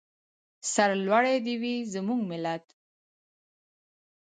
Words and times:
سرلوړی 0.71 1.37
دې 1.45 1.55
وي 1.61 1.75
زموږ 1.93 2.21
ملت. 2.31 2.65